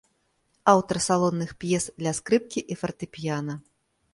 [0.71, 3.53] Аўтар салонных п'ес для скрыпкі і фартэпіяна.